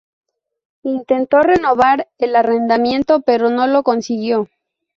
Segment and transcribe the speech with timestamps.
[0.81, 4.49] Intentó renovar el arrendamiento, pero no lo consiguió.